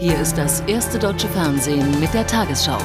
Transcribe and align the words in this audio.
Hier 0.00 0.16
ist 0.20 0.38
das 0.38 0.60
erste 0.68 0.96
deutsche 0.96 1.26
Fernsehen 1.26 1.98
mit 1.98 2.14
der 2.14 2.24
Tagesschau. 2.24 2.78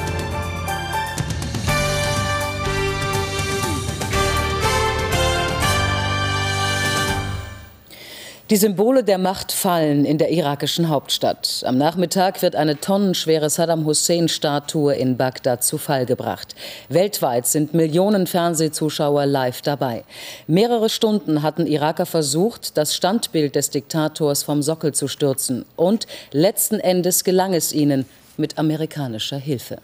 Die 8.53 8.57
Symbole 8.57 9.03
der 9.03 9.17
Macht 9.17 9.51
fallen 9.51 10.05
in 10.05 10.19
der 10.19 10.29
irakischen 10.29 10.87
Hauptstadt. 10.87 11.63
Am 11.65 11.75
Nachmittag 11.79 12.43
wird 12.43 12.55
eine 12.55 12.79
tonnenschwere 12.79 13.49
Saddam 13.49 13.83
Hussein-Statue 13.83 14.93
in 14.93 15.17
Bagdad 15.17 15.63
zu 15.63 15.79
Fall 15.79 16.05
gebracht. 16.05 16.53
Weltweit 16.87 17.47
sind 17.47 17.73
Millionen 17.73 18.27
Fernsehzuschauer 18.27 19.25
live 19.25 19.63
dabei. 19.63 20.03
Mehrere 20.45 20.89
Stunden 20.89 21.41
hatten 21.41 21.65
Iraker 21.65 22.05
versucht, 22.05 22.77
das 22.77 22.95
Standbild 22.95 23.55
des 23.55 23.71
Diktators 23.71 24.43
vom 24.43 24.61
Sockel 24.61 24.93
zu 24.93 25.07
stürzen. 25.07 25.65
Und 25.75 26.05
letzten 26.29 26.79
Endes 26.79 27.23
gelang 27.23 27.55
es 27.55 27.73
ihnen 27.73 28.05
mit 28.37 28.59
amerikanischer 28.59 29.37
Hilfe. 29.37 29.79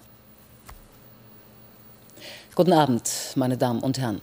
Guten 2.53 2.73
Abend, 2.73 3.09
meine 3.33 3.57
Damen 3.57 3.79
und 3.79 3.97
Herren. 3.97 4.21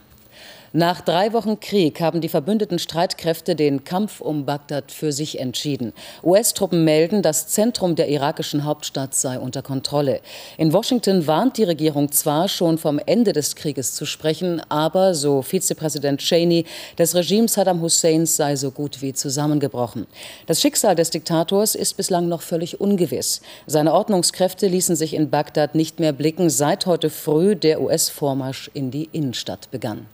Nach 0.79 1.01
drei 1.01 1.33
Wochen 1.33 1.59
Krieg 1.59 2.03
haben 2.03 2.21
die 2.21 2.29
verbündeten 2.29 2.79
Streitkräfte 2.79 3.57
den 3.57 3.85
Kampf 3.85 4.21
um 4.21 4.45
Bagdad 4.45 4.93
für 4.93 5.11
sich 5.11 5.41
entschieden. 5.41 5.95
US-Truppen 6.23 6.85
melden, 6.85 7.23
das 7.23 7.47
Zentrum 7.47 7.97
der 7.97 8.11
irakischen 8.11 8.67
Hauptstadt 8.67 9.15
sei 9.15 9.39
unter 9.39 9.63
Kontrolle. 9.63 10.21
In 10.59 10.75
Washington 10.75 11.27
warnt 11.27 11.57
die 11.57 11.65
Regierung 11.65 12.13
zwar 12.13 12.49
schon 12.49 12.77
vom 12.77 12.99
Ende 12.99 13.33
des 13.33 13.57
Krieges 13.57 13.95
zu 13.95 14.05
sprechen, 14.05 14.61
aber, 14.69 15.15
so 15.15 15.41
Vizepräsident 15.41 16.21
Cheney, 16.21 16.67
das 16.97 17.15
Regime 17.15 17.49
Saddam 17.49 17.81
Husseins 17.81 18.37
sei 18.37 18.55
so 18.55 18.71
gut 18.71 19.01
wie 19.01 19.15
zusammengebrochen. 19.15 20.07
Das 20.45 20.61
Schicksal 20.61 20.95
des 20.95 21.09
Diktators 21.09 21.75
ist 21.75 21.97
bislang 21.97 22.29
noch 22.29 22.43
völlig 22.43 22.83
ungewiss. 22.83 23.41
Seine 23.67 23.95
Ordnungskräfte 23.95 24.67
ließen 24.67 24.95
sich 24.95 25.15
in 25.15 25.31
Bagdad 25.31 25.75
nicht 25.75 26.01
mehr 26.01 26.13
blicken, 26.13 26.51
seit 26.51 26.85
heute 26.85 27.09
früh 27.09 27.57
der 27.57 27.81
US-Vormarsch 27.81 28.71
in 28.75 28.91
die 28.91 29.09
Innenstadt 29.13 29.71
begann. 29.71 30.07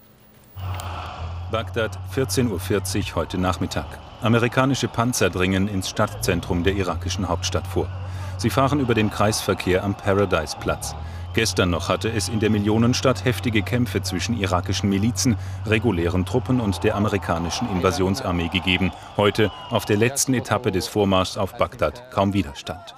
Bagdad, 1.50 1.98
14.40 2.14 3.10
Uhr 3.10 3.14
heute 3.16 3.38
Nachmittag. 3.38 3.86
Amerikanische 4.22 4.88
Panzer 4.88 5.28
dringen 5.28 5.68
ins 5.68 5.90
Stadtzentrum 5.90 6.64
der 6.64 6.74
irakischen 6.74 7.28
Hauptstadt 7.28 7.66
vor. 7.66 7.88
Sie 8.38 8.50
fahren 8.50 8.80
über 8.80 8.94
den 8.94 9.10
Kreisverkehr 9.10 9.84
am 9.84 9.94
Paradise-Platz. 9.94 10.94
Gestern 11.34 11.70
noch 11.70 11.88
hatte 11.88 12.10
es 12.10 12.28
in 12.28 12.40
der 12.40 12.50
Millionenstadt 12.50 13.24
heftige 13.24 13.62
Kämpfe 13.62 14.02
zwischen 14.02 14.38
irakischen 14.38 14.88
Milizen, 14.88 15.36
regulären 15.66 16.26
Truppen 16.26 16.60
und 16.60 16.84
der 16.84 16.94
amerikanischen 16.94 17.70
Invasionsarmee 17.70 18.48
gegeben. 18.48 18.92
Heute, 19.16 19.50
auf 19.70 19.84
der 19.84 19.96
letzten 19.96 20.34
Etappe 20.34 20.72
des 20.72 20.88
Vormarschs 20.88 21.38
auf 21.38 21.56
Bagdad, 21.56 22.10
kaum 22.10 22.32
Widerstand. 22.34 22.94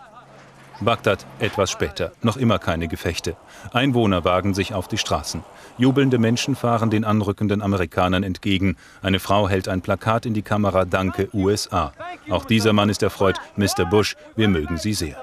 Bagdad 0.85 1.27
etwas 1.39 1.71
später, 1.71 2.13
noch 2.23 2.37
immer 2.37 2.59
keine 2.59 2.89
Gefechte. 2.89 3.37
Einwohner 3.73 4.25
wagen 4.25 4.55
sich 4.55 4.75
auf 4.75 4.89
die 4.89 4.99
Straßen. 4.99 5.43
Jubelnde 5.79 6.19
Menschen 6.19 6.57
fahren 6.57 6.91
den 6.91 7.05
anrückenden 7.05 7.63
Amerikanern 7.63 8.23
entgegen. 8.23 8.77
Eine 9.03 9.19
Frau 9.19 9.49
hält 9.49 9.69
ein 9.69 9.83
Plakat 9.83 10.27
in 10.27 10.35
die 10.35 10.43
Kamera 10.43 10.85
Danke 10.85 11.29
USA. 11.33 11.93
Auch 12.31 12.45
dieser 12.45 12.73
Mann 12.73 12.89
ist 12.89 13.03
erfreut. 13.03 13.37
Mr. 13.57 13.85
Bush, 13.85 14.17
wir 14.37 14.49
mögen 14.49 14.77
Sie 14.77 14.95
sehr. 14.95 15.17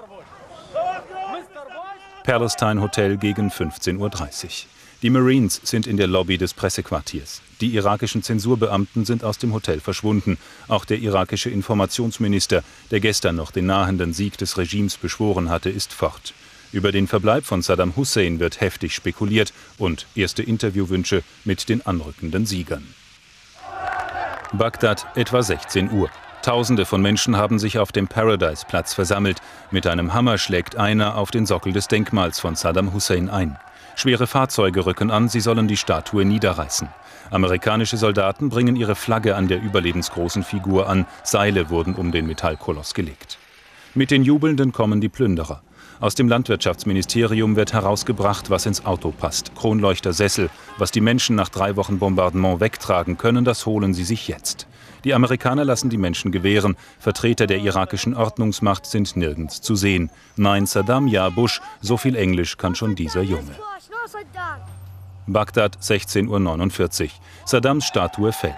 Palestine 2.23 2.81
Hotel 2.81 3.17
gegen 3.17 3.49
15.30 3.49 3.97
Uhr. 3.97 4.80
Die 5.01 5.09
Marines 5.09 5.59
sind 5.63 5.87
in 5.87 5.97
der 5.97 6.05
Lobby 6.05 6.37
des 6.37 6.53
Pressequartiers. 6.53 7.41
Die 7.59 7.73
irakischen 7.73 8.21
Zensurbeamten 8.21 9.03
sind 9.03 9.23
aus 9.23 9.39
dem 9.39 9.51
Hotel 9.51 9.79
verschwunden. 9.79 10.37
Auch 10.67 10.85
der 10.85 10.99
irakische 10.99 11.49
Informationsminister, 11.49 12.63
der 12.91 12.99
gestern 12.99 13.35
noch 13.35 13.49
den 13.49 13.65
nahenden 13.65 14.13
Sieg 14.13 14.37
des 14.37 14.59
Regimes 14.59 14.97
beschworen 14.97 15.49
hatte, 15.49 15.71
ist 15.71 15.91
fort. 15.91 16.35
Über 16.71 16.91
den 16.91 17.07
Verbleib 17.07 17.45
von 17.45 17.63
Saddam 17.63 17.95
Hussein 17.95 18.39
wird 18.39 18.61
heftig 18.61 18.93
spekuliert 18.93 19.53
und 19.79 20.05
erste 20.13 20.43
Interviewwünsche 20.43 21.23
mit 21.45 21.67
den 21.67 21.83
anrückenden 21.83 22.45
Siegern. 22.45 22.85
Bagdad 24.53 25.07
etwa 25.15 25.41
16 25.41 25.91
Uhr. 25.91 26.11
Tausende 26.43 26.85
von 26.85 27.01
Menschen 27.01 27.37
haben 27.37 27.57
sich 27.57 27.79
auf 27.79 27.91
dem 27.91 28.07
Paradise-Platz 28.07 28.93
versammelt. 28.93 29.39
Mit 29.71 29.87
einem 29.87 30.13
Hammer 30.13 30.37
schlägt 30.37 30.75
einer 30.75 31.17
auf 31.17 31.31
den 31.31 31.47
Sockel 31.47 31.73
des 31.73 31.87
Denkmals 31.87 32.39
von 32.39 32.55
Saddam 32.55 32.93
Hussein 32.93 33.29
ein. 33.29 33.57
Schwere 33.95 34.27
Fahrzeuge 34.27 34.85
rücken 34.85 35.11
an, 35.11 35.29
sie 35.29 35.39
sollen 35.39 35.67
die 35.67 35.77
Statue 35.77 36.25
niederreißen. 36.25 36.89
Amerikanische 37.29 37.97
Soldaten 37.97 38.49
bringen 38.49 38.75
ihre 38.75 38.95
Flagge 38.95 39.35
an 39.35 39.47
der 39.47 39.61
überlebensgroßen 39.61 40.43
Figur 40.43 40.89
an. 40.89 41.05
Seile 41.23 41.69
wurden 41.69 41.95
um 41.95 42.11
den 42.11 42.27
Metallkoloss 42.27 42.93
gelegt. 42.93 43.37
Mit 43.93 44.11
den 44.11 44.23
Jubelnden 44.23 44.71
kommen 44.71 45.01
die 45.01 45.09
Plünderer. 45.09 45.61
Aus 46.01 46.15
dem 46.15 46.27
Landwirtschaftsministerium 46.27 47.55
wird 47.55 47.73
herausgebracht, 47.73 48.49
was 48.49 48.65
ins 48.65 48.85
Auto 48.85 49.11
passt. 49.11 49.53
Kronleuchter, 49.55 50.13
Sessel. 50.13 50.49
Was 50.77 50.91
die 50.91 50.99
Menschen 50.99 51.35
nach 51.35 51.49
drei 51.49 51.75
Wochen 51.75 51.99
Bombardement 51.99 52.59
wegtragen 52.59 53.17
können, 53.17 53.45
das 53.45 53.65
holen 53.65 53.93
sie 53.93 54.03
sich 54.03 54.27
jetzt. 54.27 54.67
Die 55.03 55.13
Amerikaner 55.13 55.63
lassen 55.63 55.89
die 55.89 55.97
Menschen 55.97 56.31
gewähren. 56.31 56.75
Vertreter 56.99 57.47
der 57.47 57.59
irakischen 57.59 58.15
Ordnungsmacht 58.15 58.85
sind 58.85 59.15
nirgends 59.15 59.61
zu 59.61 59.75
sehen. 59.75 60.09
Nein, 60.35 60.65
Saddam, 60.65 61.07
ja, 61.07 61.29
Bush, 61.29 61.61
so 61.81 61.97
viel 61.97 62.15
Englisch 62.15 62.57
kann 62.57 62.75
schon 62.75 62.95
dieser 62.95 63.21
Junge. 63.21 63.55
Bagdad, 65.27 65.77
16.49 65.77 67.03
Uhr. 67.03 67.09
Saddams 67.45 67.85
Statue 67.85 68.31
fällt. 68.31 68.55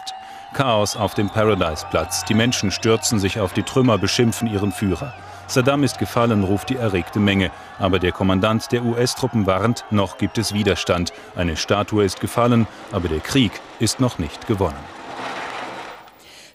Chaos 0.53 0.95
auf 0.95 1.15
dem 1.15 1.29
Paradise-Platz. 1.29 2.25
Die 2.25 2.33
Menschen 2.33 2.71
stürzen 2.71 3.19
sich 3.19 3.39
auf 3.39 3.53
die 3.53 3.63
Trümmer, 3.63 3.97
beschimpfen 3.97 4.47
ihren 4.47 4.71
Führer. 4.71 5.13
Saddam 5.47 5.83
ist 5.83 5.99
gefallen, 5.99 6.43
ruft 6.43 6.69
die 6.69 6.77
erregte 6.77 7.19
Menge. 7.19 7.51
Aber 7.79 7.99
der 7.99 8.11
Kommandant 8.11 8.71
der 8.71 8.85
US-Truppen 8.85 9.45
warnt, 9.45 9.83
noch 9.91 10.17
gibt 10.17 10.37
es 10.37 10.53
Widerstand. 10.53 11.11
Eine 11.35 11.57
Statue 11.57 12.03
ist 12.03 12.21
gefallen, 12.21 12.67
aber 12.91 13.09
der 13.09 13.19
Krieg 13.19 13.51
ist 13.79 13.99
noch 13.99 14.19
nicht 14.19 14.47
gewonnen. 14.47 15.02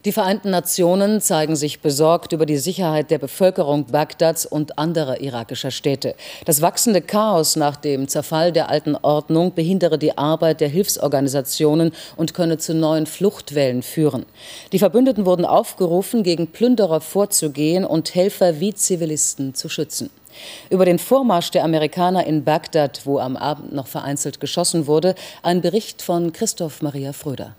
Die 0.05 0.13
Vereinten 0.13 0.51
Nationen 0.51 1.21
zeigen 1.21 1.57
sich 1.57 1.81
besorgt 1.81 2.33
über 2.33 2.47
die 2.47 2.59
Sicherheit 2.59 3.11
der 3.11 3.19
Bevölkerung 3.19 3.87
Bagdads 3.87 4.47
und 4.47 4.79
anderer 4.79 5.21
irakischer 5.21 5.73
Städte. 5.73 6.15
Das 6.45 6.63
wachsende 6.63 7.01
Chaos 7.01 7.57
nach 7.57 7.75
dem 7.75 8.07
Zerfall 8.07 8.53
der 8.53 8.71
alten 8.71 8.95
Ordnung 8.95 9.55
behindere 9.55 9.99
die 9.99 10.17
Arbeit 10.17 10.61
der 10.61 10.69
Hilfsorganisationen 10.69 11.91
und 12.15 12.33
könne 12.33 12.59
zu 12.59 12.75
neuen 12.75 13.07
Fluchtwellen 13.07 13.83
führen. 13.83 14.25
Die 14.71 14.79
Verbündeten 14.79 15.27
wurden 15.27 15.45
aufgerufen, 15.45 16.23
gegen 16.23 16.47
Plünderer 16.47 17.01
vorzugehen 17.01 17.85
und 17.85 18.15
Helfer 18.15 18.61
wie 18.61 18.75
Zivilisten 18.75 19.57
zu 19.57 19.69
schützen. 19.69 20.11
Über 20.71 20.85
den 20.85 21.01
Vormarsch 21.01 21.51
der 21.51 21.65
Amerikaner 21.65 22.25
in 22.25 22.45
Bagdad, 22.45 23.01
wo 23.05 23.19
am 23.19 23.37
Abend 23.37 23.73
noch 23.73 23.89
vereinzelt 23.89 24.39
geschossen 24.39 24.87
wurde, 24.87 25.17
ein 25.43 25.61
Bericht 25.61 26.03
von 26.03 26.33
Christoph 26.33 26.83
Maria 26.83 27.13
Fröder. 27.13 27.57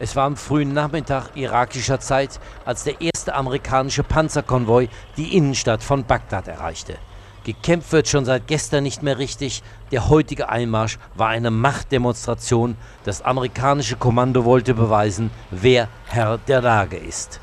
Es 0.00 0.14
war 0.14 0.26
am 0.26 0.36
frühen 0.36 0.74
Nachmittag 0.74 1.30
irakischer 1.34 1.98
Zeit, 1.98 2.38
als 2.64 2.84
der 2.84 3.00
erste 3.00 3.34
amerikanische 3.34 4.04
Panzerkonvoi 4.04 4.88
die 5.16 5.36
Innenstadt 5.36 5.82
von 5.82 6.04
Bagdad 6.04 6.46
erreichte. 6.46 6.96
Gekämpft 7.42 7.90
wird 7.92 8.06
schon 8.06 8.24
seit 8.24 8.46
gestern 8.46 8.84
nicht 8.84 9.02
mehr 9.02 9.18
richtig. 9.18 9.62
Der 9.90 10.08
heutige 10.08 10.50
Einmarsch 10.50 10.98
war 11.14 11.28
eine 11.28 11.50
Machtdemonstration. 11.50 12.76
Das 13.04 13.22
amerikanische 13.22 13.96
Kommando 13.96 14.44
wollte 14.44 14.74
beweisen, 14.74 15.30
wer 15.50 15.88
Herr 16.06 16.38
der 16.38 16.60
Lage 16.60 16.96
ist. 16.96 17.40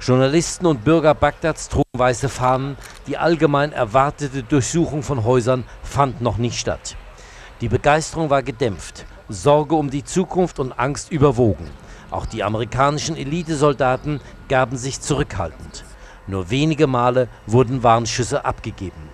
Journalisten 0.00 0.66
und 0.66 0.84
Bürger 0.84 1.14
Bagdads 1.14 1.68
trugen 1.68 1.84
weiße 1.96 2.28
Fahnen. 2.28 2.76
Die 3.06 3.18
allgemein 3.18 3.72
erwartete 3.72 4.42
Durchsuchung 4.42 5.04
von 5.04 5.24
Häusern 5.24 5.64
fand 5.84 6.20
noch 6.20 6.38
nicht 6.38 6.58
statt. 6.58 6.96
Die 7.60 7.68
Begeisterung 7.68 8.28
war 8.28 8.42
gedämpft. 8.42 9.04
Sorge 9.28 9.76
um 9.76 9.90
die 9.90 10.02
Zukunft 10.02 10.58
und 10.58 10.72
Angst 10.72 11.12
überwogen. 11.12 11.70
Auch 12.12 12.26
die 12.26 12.44
amerikanischen 12.44 13.16
Elitesoldaten 13.16 14.20
gaben 14.48 14.76
sich 14.76 15.00
zurückhaltend. 15.00 15.84
Nur 16.26 16.50
wenige 16.50 16.86
Male 16.86 17.28
wurden 17.46 17.82
Warnschüsse 17.82 18.44
abgegeben. 18.44 19.08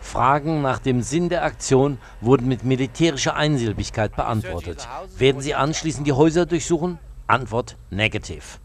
Fragen 0.00 0.62
nach 0.62 0.78
dem 0.78 1.02
Sinn 1.02 1.28
der 1.28 1.44
Aktion 1.44 1.98
wurden 2.20 2.48
mit 2.48 2.64
militärischer 2.64 3.34
Einsilbigkeit 3.34 4.14
beantwortet. 4.16 4.88
Werden 5.18 5.42
sie 5.42 5.54
anschließend 5.54 6.06
die 6.06 6.12
Häuser 6.12 6.46
durchsuchen? 6.46 6.98
Antwort 7.26 7.76
negative. 7.90 8.58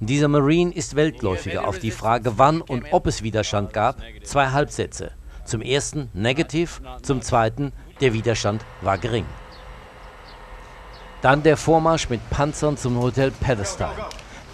Dieser 0.00 0.28
Marine 0.28 0.72
ist 0.72 0.94
Weltläufiger 0.94 1.66
auf 1.66 1.80
die 1.80 1.90
Frage, 1.90 2.38
wann 2.38 2.60
und 2.60 2.84
ob 2.92 3.08
es 3.08 3.22
Widerstand 3.22 3.72
gab. 3.72 3.96
Zwei 4.22 4.50
Halbsätze. 4.50 5.10
Zum 5.44 5.60
ersten 5.60 6.08
negativ, 6.14 6.80
zum 7.02 7.20
zweiten 7.20 7.72
der 8.00 8.12
Widerstand 8.12 8.64
war 8.80 8.96
gering. 8.96 9.26
Dann 11.20 11.42
der 11.42 11.56
Vormarsch 11.56 12.08
mit 12.08 12.20
Panzern 12.30 12.76
zum 12.76 13.00
Hotel 13.00 13.32
Palestine. 13.32 13.90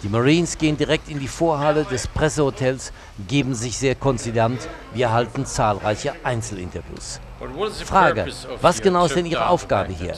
Die 0.01 0.09
Marines 0.09 0.57
gehen 0.57 0.77
direkt 0.77 1.09
in 1.09 1.19
die 1.19 1.27
Vorhalle 1.27 1.83
des 1.85 2.07
Pressehotels, 2.07 2.91
geben 3.27 3.55
sich 3.55 3.77
sehr 3.77 3.95
konzident. 3.95 4.67
Wir 4.93 5.07
erhalten 5.07 5.45
zahlreiche 5.45 6.13
Einzelinterviews. 6.23 7.19
Frage, 7.83 8.27
was 8.61 8.81
genau 8.81 9.05
ist 9.05 9.15
denn 9.15 9.25
Ihre 9.25 9.47
Aufgabe 9.47 9.93
hier? 9.93 10.15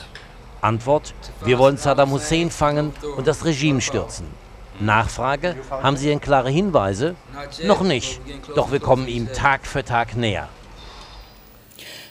Antwort, 0.60 1.14
wir 1.44 1.58
wollen 1.58 1.76
Saddam 1.76 2.10
Hussein 2.10 2.50
fangen 2.50 2.92
und 3.16 3.26
das 3.26 3.44
Regime 3.44 3.80
stürzen. 3.80 4.26
Nachfrage, 4.80 5.56
haben 5.70 5.96
Sie 5.96 6.08
denn 6.08 6.20
klare 6.20 6.50
Hinweise? 6.50 7.14
Noch 7.64 7.82
nicht, 7.82 8.20
doch 8.54 8.72
wir 8.72 8.80
kommen 8.80 9.08
ihm 9.08 9.32
Tag 9.32 9.66
für 9.66 9.84
Tag 9.84 10.16
näher. 10.16 10.48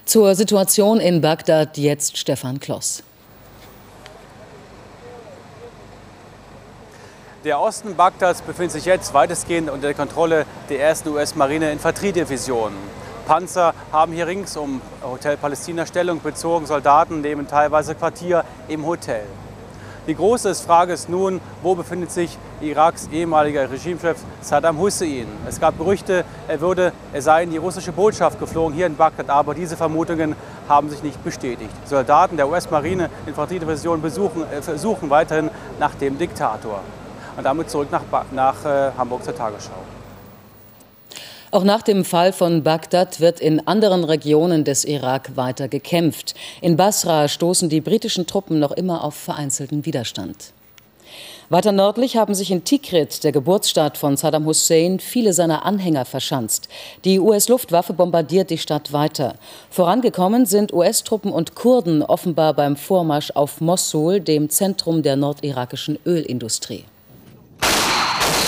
Zur 0.05 0.35
Situation 0.35 0.99
in 0.99 1.21
Bagdad 1.21 1.77
jetzt 1.77 2.17
Stefan 2.17 2.59
Kloss. 2.59 3.03
Der 7.43 7.59
Osten 7.59 7.95
Bagdads 7.95 8.41
befindet 8.41 8.71
sich 8.71 8.85
jetzt 8.85 9.13
weitestgehend 9.13 9.69
unter 9.69 9.85
der 9.85 9.93
Kontrolle 9.93 10.47
der 10.69 10.79
ersten 10.79 11.09
US-Marine-Infanteriedivision. 11.09 12.71
Panzer 13.27 13.75
haben 13.91 14.11
hier 14.11 14.25
rings 14.25 14.57
um 14.57 14.81
Hotel 15.03 15.37
Palästina 15.37 15.85
Stellung 15.85 16.19
bezogen. 16.19 16.65
Soldaten 16.65 17.21
nehmen 17.21 17.47
teilweise 17.47 17.93
Quartier 17.93 18.43
im 18.67 18.87
Hotel. 18.87 19.21
Die 20.07 20.15
große 20.15 20.55
Frage 20.55 20.93
ist 20.93 21.09
nun, 21.09 21.39
wo 21.61 21.75
befindet 21.75 22.11
sich 22.11 22.39
Iraks 22.59 23.07
ehemaliger 23.11 23.69
Regimechef 23.69 24.17
Saddam 24.41 24.79
Hussein? 24.79 25.27
Es 25.47 25.59
gab 25.59 25.77
Gerüchte, 25.77 26.25
er, 26.47 26.59
würde, 26.59 26.91
er 27.13 27.21
sei 27.21 27.43
in 27.43 27.51
die 27.51 27.57
russische 27.57 27.91
Botschaft 27.91 28.39
geflogen 28.39 28.73
hier 28.73 28.87
in 28.87 28.95
Bagdad, 28.95 29.29
aber 29.29 29.53
diese 29.53 29.77
Vermutungen 29.77 30.35
haben 30.67 30.89
sich 30.89 31.03
nicht 31.03 31.23
bestätigt. 31.23 31.75
Soldaten 31.85 32.35
der 32.35 32.49
US-Marine 32.49 33.11
Infanteriedivision 33.27 34.03
äh, 34.03 34.77
suchen 34.77 35.11
weiterhin 35.11 35.51
nach 35.79 35.93
dem 35.93 36.17
Diktator. 36.17 36.81
Und 37.37 37.43
damit 37.43 37.69
zurück 37.69 37.89
nach, 37.91 38.01
nach 38.31 38.65
äh, 38.65 38.91
Hamburg 38.97 39.23
zur 39.23 39.35
Tagesschau. 39.35 39.71
Auch 41.49 41.63
nach 41.63 41.81
dem 41.81 42.03
Fall 42.03 42.33
von 42.33 42.63
Bagdad 42.63 43.21
wird 43.21 43.39
in 43.39 43.65
anderen 43.67 44.03
Regionen 44.03 44.65
des 44.65 44.83
Irak 44.83 45.37
weiter 45.37 45.69
gekämpft. 45.69 46.35
In 46.61 46.75
Basra 46.75 47.29
stoßen 47.29 47.69
die 47.69 47.79
britischen 47.79 48.27
Truppen 48.27 48.59
noch 48.59 48.71
immer 48.71 49.03
auf 49.03 49.15
vereinzelten 49.15 49.85
Widerstand. 49.85 50.51
Weiter 51.49 51.71
nördlich 51.71 52.17
haben 52.17 52.35
sich 52.35 52.51
in 52.51 52.65
Tikrit, 52.65 53.23
der 53.23 53.31
Geburtsstadt 53.31 53.97
von 53.97 54.17
Saddam 54.17 54.45
Hussein, 54.45 54.99
viele 54.99 55.31
seiner 55.31 55.63
Anhänger 55.63 56.03
verschanzt. 56.03 56.67
Die 57.05 57.21
US-Luftwaffe 57.21 57.93
bombardiert 57.93 58.49
die 58.49 58.57
Stadt 58.57 58.91
weiter. 58.91 59.35
Vorangekommen 59.69 60.45
sind 60.45 60.73
US-Truppen 60.73 61.31
und 61.31 61.55
Kurden 61.55 62.03
offenbar 62.03 62.53
beim 62.53 62.75
Vormarsch 62.75 63.31
auf 63.31 63.61
Mossul, 63.61 64.19
dem 64.19 64.49
Zentrum 64.49 65.03
der 65.03 65.15
nordirakischen 65.15 65.97
Ölindustrie. 66.05 66.83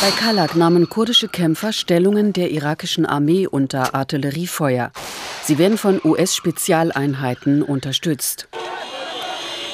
Bei 0.01 0.11
Kalak 0.11 0.55
nahmen 0.55 0.87
kurdische 0.87 1.27
Kämpfer 1.27 1.73
Stellungen 1.73 2.31
der 2.31 2.51
irakischen 2.51 3.05
Armee 3.05 3.47
unter 3.47 3.93
Artilleriefeuer. 3.93 4.91
Sie 5.43 5.57
werden 5.57 5.77
von 5.77 5.99
US-Spezialeinheiten 6.01 7.61
unterstützt. 7.61 8.47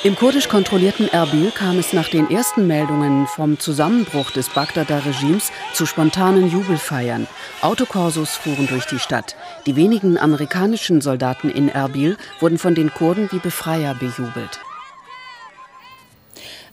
Im 0.03 0.15
kurdisch 0.15 0.49
kontrollierten 0.49 1.07
Erbil 1.09 1.51
kam 1.51 1.77
es 1.77 1.93
nach 1.93 2.09
den 2.09 2.31
ersten 2.31 2.65
Meldungen 2.65 3.27
vom 3.27 3.59
Zusammenbruch 3.59 4.31
des 4.31 4.49
Bagdader 4.49 5.05
Regimes 5.05 5.51
zu 5.73 5.85
spontanen 5.85 6.49
Jubelfeiern. 6.49 7.27
Autokorsos 7.61 8.31
fuhren 8.31 8.65
durch 8.67 8.85
die 8.85 8.99
Stadt. 8.99 9.35
Die 9.67 9.75
wenigen 9.75 10.17
amerikanischen 10.17 11.01
Soldaten 11.01 11.51
in 11.51 11.69
Erbil 11.69 12.17
wurden 12.39 12.57
von 12.57 12.73
den 12.73 12.91
Kurden 12.91 13.31
wie 13.31 13.39
Befreier 13.39 13.93
bejubelt. 13.93 14.59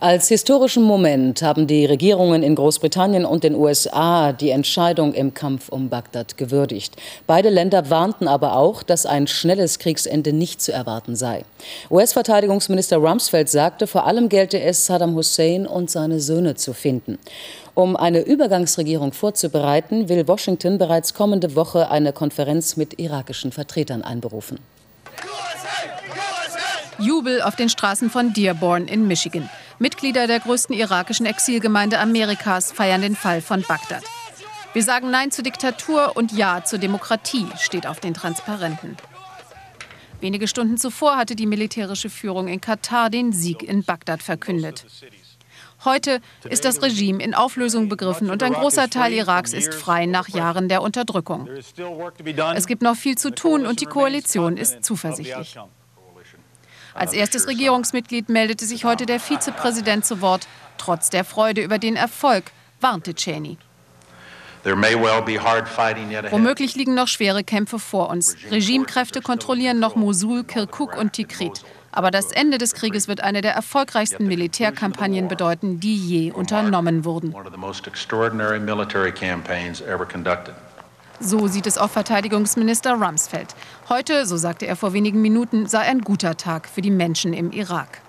Als 0.02 0.26
historischen 0.26 0.82
Moment 0.82 1.42
haben 1.42 1.68
die 1.68 1.86
Regierungen 1.86 2.42
in 2.42 2.56
Großbritannien 2.56 3.24
und 3.24 3.44
den 3.44 3.54
USA 3.54 4.32
die 4.32 4.50
Entscheidung 4.50 5.14
im 5.14 5.32
Kampf 5.32 5.68
um 5.68 5.90
Bagdad 5.90 6.36
gewürdigt. 6.36 6.96
Beide 7.28 7.50
Länder 7.50 7.88
warnten 7.88 8.26
aber 8.26 8.56
auch, 8.56 8.82
dass 8.82 9.06
ein 9.06 9.28
schnelles 9.28 9.78
Kriegsende 9.78 10.32
nicht 10.32 10.60
zu 10.60 10.72
erwarten 10.72 11.14
sei. 11.14 11.44
US-Verteidigungsminister 11.88 12.96
Rumsfeld 12.96 13.48
sagte, 13.48 13.86
vor 13.86 14.04
allem 14.04 14.28
gelte 14.28 14.58
es, 14.58 14.86
Saddam 14.86 15.14
Hussein 15.14 15.68
und 15.68 15.88
seine 15.88 16.18
Söhne 16.18 16.56
zu 16.56 16.72
finden. 16.72 17.20
Um 17.74 17.94
eine 17.94 18.22
Übergangsregierung 18.22 19.12
vorzubereiten, 19.12 20.08
will 20.08 20.26
Washington 20.26 20.78
bereits 20.78 21.14
kommende 21.14 21.54
Woche 21.54 21.92
eine 21.92 22.12
Konferenz 22.12 22.76
mit 22.76 22.98
irakischen 22.98 23.52
Vertretern 23.52 24.02
einberufen. 24.02 24.58
Jubel 26.98 27.40
auf 27.42 27.54
den 27.54 27.68
Straßen 27.68 28.10
von 28.10 28.32
Dearborn 28.32 28.88
in 28.88 29.06
Michigan. 29.06 29.48
Mitglieder 29.82 30.28
der 30.28 30.38
größten 30.38 30.76
irakischen 30.76 31.26
Exilgemeinde 31.26 31.98
Amerikas 31.98 32.70
feiern 32.70 33.02
den 33.02 33.16
Fall 33.16 33.40
von 33.42 33.62
Bagdad. 33.62 34.04
Wir 34.74 34.84
sagen 34.84 35.10
Nein 35.10 35.32
zur 35.32 35.42
Diktatur 35.42 36.16
und 36.16 36.30
Ja 36.30 36.62
zur 36.62 36.78
Demokratie, 36.78 37.48
steht 37.58 37.88
auf 37.88 37.98
den 37.98 38.14
Transparenten. 38.14 38.96
Wenige 40.20 40.46
Stunden 40.46 40.78
zuvor 40.78 41.16
hatte 41.16 41.34
die 41.34 41.46
militärische 41.46 42.10
Führung 42.10 42.46
in 42.46 42.60
Katar 42.60 43.10
den 43.10 43.32
Sieg 43.32 43.64
in 43.64 43.82
Bagdad 43.82 44.22
verkündet. 44.22 44.86
Heute 45.84 46.20
ist 46.48 46.64
das 46.64 46.80
Regime 46.80 47.20
in 47.20 47.34
Auflösung 47.34 47.88
begriffen 47.88 48.30
und 48.30 48.44
ein 48.44 48.52
großer 48.52 48.88
Teil 48.88 49.12
Iraks 49.12 49.52
ist 49.52 49.74
frei 49.74 50.06
nach 50.06 50.28
Jahren 50.28 50.68
der 50.68 50.82
Unterdrückung. 50.82 51.48
Es 52.54 52.68
gibt 52.68 52.82
noch 52.82 52.94
viel 52.94 53.18
zu 53.18 53.34
tun 53.34 53.66
und 53.66 53.80
die 53.80 53.86
Koalition 53.86 54.56
ist 54.56 54.84
zuversichtlich. 54.84 55.58
Als 56.94 57.12
erstes 57.12 57.48
Regierungsmitglied 57.48 58.28
meldete 58.28 58.64
sich 58.64 58.84
heute 58.84 59.06
der 59.06 59.20
Vizepräsident 59.20 60.04
zu 60.04 60.20
Wort. 60.20 60.46
Trotz 60.78 61.10
der 61.10 61.24
Freude 61.24 61.62
über 61.62 61.78
den 61.78 61.96
Erfolg 61.96 62.52
warnte 62.80 63.14
Cheney. 63.14 63.56
Womöglich 66.30 66.76
liegen 66.76 66.94
noch 66.94 67.08
schwere 67.08 67.42
Kämpfe 67.42 67.78
vor 67.78 68.10
uns. 68.10 68.36
Regimekräfte 68.50 69.20
kontrollieren 69.20 69.80
noch 69.80 69.96
Mosul, 69.96 70.44
Kirkuk 70.44 70.96
und 70.96 71.14
Tikrit. 71.14 71.64
Aber 71.90 72.10
das 72.10 72.32
Ende 72.32 72.58
des 72.58 72.74
Krieges 72.74 73.08
wird 73.08 73.20
eine 73.20 73.42
der 73.42 73.54
erfolgreichsten 73.54 74.26
Militärkampagnen 74.26 75.28
bedeuten, 75.28 75.78
die 75.80 75.96
je 75.96 76.32
unternommen 76.32 77.04
wurden. 77.04 77.34
So 81.24 81.46
sieht 81.46 81.68
es 81.68 81.78
auch 81.78 81.90
Verteidigungsminister 81.90 82.94
Rumsfeld. 82.94 83.54
Heute, 83.88 84.26
so 84.26 84.36
sagte 84.36 84.66
er 84.66 84.74
vor 84.74 84.92
wenigen 84.92 85.22
Minuten, 85.22 85.66
sei 85.66 85.80
ein 85.80 86.00
guter 86.00 86.36
Tag 86.36 86.68
für 86.68 86.82
die 86.82 86.90
Menschen 86.90 87.32
im 87.32 87.52
Irak. 87.52 88.00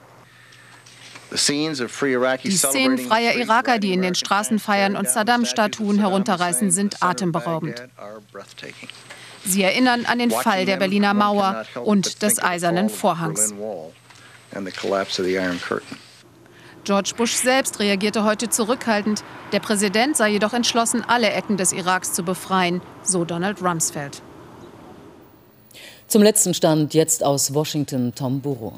Die 2.43 2.57
Szenen 2.57 2.97
freier 2.97 3.35
Iraker, 3.35 3.79
die 3.79 3.93
in 3.93 4.01
den 4.01 4.15
Straßen 4.15 4.59
feiern 4.59 4.95
und 4.95 5.07
Saddam-Statuen 5.07 5.99
herunterreißen, 5.99 6.71
sind 6.71 7.01
atemberaubend. 7.03 7.83
Sie 9.45 9.61
erinnern 9.61 10.05
an 10.05 10.19
den 10.19 10.31
Fall 10.31 10.65
der 10.65 10.77
Berliner 10.77 11.13
Mauer 11.13 11.65
und 11.83 12.21
des 12.21 12.41
Eisernen 12.41 12.89
Vorhangs. 12.89 13.53
George 16.83 17.13
Bush 17.15 17.33
selbst 17.33 17.79
reagierte 17.79 18.25
heute 18.25 18.49
zurückhaltend. 18.49 19.23
Der 19.53 19.61
Präsident 19.61 20.17
sei 20.17 20.31
jedoch 20.31 20.53
entschlossen, 20.53 21.03
alle 21.07 21.31
Ecken 21.31 21.55
des 21.55 21.71
Iraks 21.71 22.13
zu 22.13 22.23
befreien, 22.23 22.81
so 23.03 23.23
Donald 23.23 23.61
Rumsfeld. 23.61 24.21
Zum 26.07 26.21
letzten 26.21 26.53
Stand 26.53 26.93
jetzt 26.93 27.23
aus 27.23 27.53
Washington 27.53 28.13
Tom 28.13 28.41
Burrow. 28.41 28.73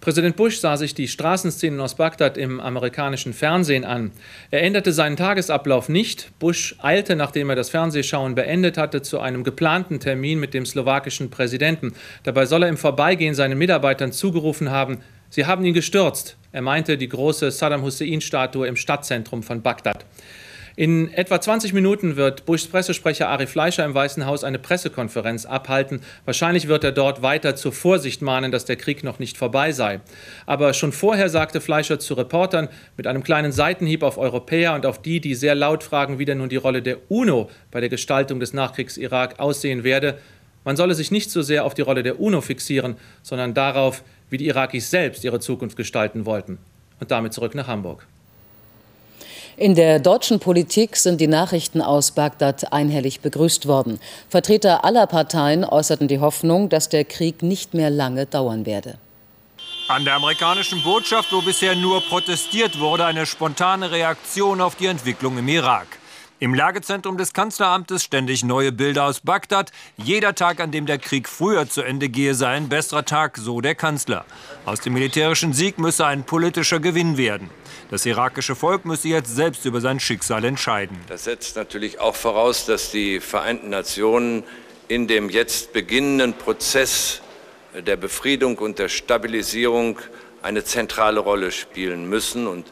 Präsident 0.00 0.36
Bush 0.36 0.60
sah 0.60 0.76
sich 0.76 0.94
die 0.94 1.08
Straßenszenen 1.08 1.80
aus 1.80 1.96
Bagdad 1.96 2.38
im 2.38 2.60
amerikanischen 2.60 3.32
Fernsehen 3.32 3.84
an. 3.84 4.12
Er 4.52 4.62
änderte 4.62 4.92
seinen 4.92 5.16
Tagesablauf 5.16 5.88
nicht. 5.88 6.30
Bush 6.38 6.76
eilte, 6.80 7.16
nachdem 7.16 7.50
er 7.50 7.56
das 7.56 7.70
Fernsehschauen 7.70 8.36
beendet 8.36 8.78
hatte, 8.78 9.02
zu 9.02 9.18
einem 9.18 9.42
geplanten 9.42 9.98
Termin 9.98 10.38
mit 10.38 10.54
dem 10.54 10.64
slowakischen 10.64 11.28
Präsidenten. 11.28 11.92
Dabei 12.22 12.46
soll 12.46 12.62
er 12.62 12.68
im 12.68 12.76
Vorbeigehen 12.76 13.34
seinen 13.34 13.58
Mitarbeitern 13.58 14.12
zugerufen 14.12 14.70
haben, 14.70 15.00
Sie 15.28 15.46
haben 15.46 15.64
ihn 15.64 15.74
gestürzt. 15.74 16.36
Er 16.52 16.62
meinte 16.62 16.96
die 16.96 17.08
große 17.08 17.50
Saddam 17.50 17.82
Hussein-Statue 17.82 18.66
im 18.66 18.76
Stadtzentrum 18.76 19.42
von 19.42 19.62
Bagdad. 19.62 20.04
In 20.78 21.10
etwa 21.14 21.40
20 21.40 21.72
Minuten 21.72 22.16
wird 22.16 22.44
Bushs 22.44 22.66
Pressesprecher 22.66 23.30
Ari 23.30 23.46
Fleischer 23.46 23.82
im 23.86 23.94
Weißen 23.94 24.26
Haus 24.26 24.44
eine 24.44 24.58
Pressekonferenz 24.58 25.46
abhalten. 25.46 26.02
Wahrscheinlich 26.26 26.68
wird 26.68 26.84
er 26.84 26.92
dort 26.92 27.22
weiter 27.22 27.56
zur 27.56 27.72
Vorsicht 27.72 28.20
mahnen, 28.20 28.52
dass 28.52 28.66
der 28.66 28.76
Krieg 28.76 29.02
noch 29.02 29.18
nicht 29.18 29.38
vorbei 29.38 29.72
sei. 29.72 30.00
Aber 30.44 30.74
schon 30.74 30.92
vorher 30.92 31.30
sagte 31.30 31.62
Fleischer 31.62 31.98
zu 31.98 32.12
Reportern 32.12 32.68
mit 32.98 33.06
einem 33.06 33.22
kleinen 33.22 33.52
Seitenhieb 33.52 34.02
auf 34.02 34.18
Europäer 34.18 34.74
und 34.74 34.84
auf 34.84 35.00
die, 35.00 35.18
die 35.18 35.34
sehr 35.34 35.54
laut 35.54 35.82
fragen, 35.82 36.18
wie 36.18 36.26
denn 36.26 36.38
nun 36.38 36.50
die 36.50 36.56
Rolle 36.56 36.82
der 36.82 37.10
UNO 37.10 37.48
bei 37.70 37.80
der 37.80 37.88
Gestaltung 37.88 38.38
des 38.38 38.52
Nachkriegs-Irak 38.52 39.40
aussehen 39.40 39.82
werde, 39.82 40.18
man 40.66 40.76
solle 40.76 40.96
sich 40.96 41.12
nicht 41.12 41.30
so 41.30 41.42
sehr 41.42 41.64
auf 41.64 41.74
die 41.74 41.82
Rolle 41.82 42.02
der 42.02 42.18
UNO 42.18 42.40
fixieren, 42.40 42.96
sondern 43.22 43.54
darauf, 43.54 44.02
wie 44.30 44.38
die 44.38 44.46
Irakis 44.46 44.90
selbst 44.90 45.24
ihre 45.24 45.40
Zukunft 45.40 45.76
gestalten 45.76 46.26
wollten. 46.26 46.58
Und 47.00 47.10
damit 47.10 47.32
zurück 47.32 47.54
nach 47.54 47.66
Hamburg. 47.66 48.06
In 49.58 49.74
der 49.74 50.00
deutschen 50.00 50.38
Politik 50.38 50.96
sind 50.96 51.18
die 51.18 51.28
Nachrichten 51.28 51.80
aus 51.80 52.10
Bagdad 52.10 52.74
einhellig 52.74 53.20
begrüßt 53.20 53.66
worden. 53.66 53.98
Vertreter 54.28 54.84
aller 54.84 55.06
Parteien 55.06 55.64
äußerten 55.64 56.08
die 56.08 56.20
Hoffnung, 56.20 56.68
dass 56.68 56.90
der 56.90 57.06
Krieg 57.06 57.42
nicht 57.42 57.72
mehr 57.72 57.88
lange 57.88 58.26
dauern 58.26 58.66
werde. 58.66 58.98
An 59.88 60.04
der 60.04 60.14
amerikanischen 60.14 60.82
Botschaft, 60.82 61.32
wo 61.32 61.40
bisher 61.40 61.74
nur 61.74 62.02
protestiert 62.02 62.78
wurde, 62.80 63.06
eine 63.06 63.24
spontane 63.24 63.90
Reaktion 63.90 64.60
auf 64.60 64.74
die 64.74 64.86
Entwicklung 64.86 65.38
im 65.38 65.48
Irak. 65.48 65.86
Im 66.38 66.52
Lagezentrum 66.52 67.16
des 67.16 67.32
Kanzleramtes 67.32 68.04
ständig 68.04 68.44
neue 68.44 68.70
Bilder 68.70 69.04
aus 69.04 69.20
Bagdad. 69.20 69.72
Jeder 69.96 70.34
Tag, 70.34 70.60
an 70.60 70.70
dem 70.70 70.84
der 70.84 70.98
Krieg 70.98 71.30
früher 71.30 71.66
zu 71.66 71.80
Ende 71.80 72.10
gehe, 72.10 72.34
sei 72.34 72.48
ein 72.48 72.68
besserer 72.68 73.06
Tag, 73.06 73.38
so 73.38 73.62
der 73.62 73.74
Kanzler. 73.74 74.26
Aus 74.66 74.80
dem 74.80 74.92
militärischen 74.92 75.54
Sieg 75.54 75.78
müsse 75.78 76.04
ein 76.04 76.24
politischer 76.24 76.78
Gewinn 76.78 77.16
werden. 77.16 77.48
Das 77.90 78.04
irakische 78.04 78.54
Volk 78.54 78.84
müsse 78.84 79.08
jetzt 79.08 79.34
selbst 79.34 79.64
über 79.64 79.80
sein 79.80 79.98
Schicksal 79.98 80.44
entscheiden. 80.44 80.98
Das 81.08 81.24
setzt 81.24 81.56
natürlich 81.56 82.00
auch 82.00 82.14
voraus, 82.14 82.66
dass 82.66 82.90
die 82.90 83.18
Vereinten 83.20 83.70
Nationen 83.70 84.44
in 84.88 85.06
dem 85.06 85.30
jetzt 85.30 85.72
beginnenden 85.72 86.34
Prozess 86.34 87.22
der 87.74 87.96
Befriedung 87.96 88.58
und 88.58 88.78
der 88.78 88.90
Stabilisierung 88.90 90.00
eine 90.42 90.64
zentrale 90.64 91.20
Rolle 91.20 91.50
spielen 91.50 92.10
müssen 92.10 92.46
und 92.46 92.66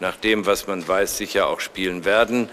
nach 0.00 0.16
dem, 0.16 0.46
was 0.46 0.66
man 0.66 0.86
weiß, 0.86 1.16
sicher 1.16 1.46
auch 1.46 1.60
spielen 1.60 2.04
werden. 2.04 2.48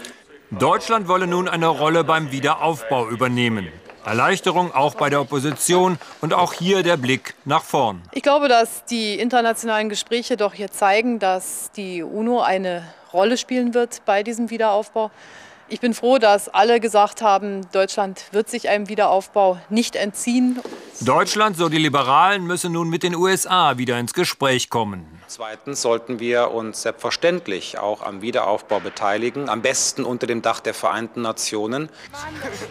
Deutschland 0.58 1.08
wolle 1.08 1.26
nun 1.26 1.48
eine 1.48 1.68
Rolle 1.68 2.04
beim 2.04 2.30
Wiederaufbau 2.30 3.08
übernehmen. 3.08 3.68
Erleichterung 4.04 4.70
auch 4.74 4.94
bei 4.94 5.08
der 5.08 5.22
Opposition 5.22 5.98
und 6.20 6.34
auch 6.34 6.52
hier 6.52 6.82
der 6.82 6.98
Blick 6.98 7.34
nach 7.46 7.62
vorn. 7.62 8.02
Ich 8.12 8.22
glaube, 8.22 8.48
dass 8.48 8.84
die 8.84 9.18
internationalen 9.18 9.88
Gespräche 9.88 10.36
doch 10.36 10.52
hier 10.52 10.70
zeigen, 10.70 11.18
dass 11.18 11.70
die 11.72 12.02
UNO 12.02 12.42
eine 12.42 12.84
Rolle 13.14 13.38
spielen 13.38 13.72
wird 13.72 14.02
bei 14.04 14.22
diesem 14.22 14.50
Wiederaufbau. 14.50 15.10
Ich 15.72 15.80
bin 15.80 15.94
froh, 15.94 16.18
dass 16.18 16.50
alle 16.50 16.80
gesagt 16.80 17.22
haben, 17.22 17.62
Deutschland 17.72 18.26
wird 18.32 18.50
sich 18.50 18.68
einem 18.68 18.90
Wiederaufbau 18.90 19.58
nicht 19.70 19.96
entziehen. 19.96 20.60
Deutschland, 21.00 21.56
so 21.56 21.70
die 21.70 21.78
Liberalen, 21.78 22.46
müsse 22.46 22.68
nun 22.68 22.90
mit 22.90 23.02
den 23.02 23.14
USA 23.14 23.78
wieder 23.78 23.98
ins 23.98 24.12
Gespräch 24.12 24.68
kommen. 24.68 25.06
Zweitens 25.28 25.80
sollten 25.80 26.20
wir 26.20 26.50
uns 26.50 26.82
selbstverständlich 26.82 27.78
auch 27.78 28.02
am 28.02 28.20
Wiederaufbau 28.20 28.80
beteiligen, 28.80 29.48
am 29.48 29.62
besten 29.62 30.04
unter 30.04 30.26
dem 30.26 30.42
Dach 30.42 30.60
der 30.60 30.74
Vereinten 30.74 31.22
Nationen. 31.22 31.88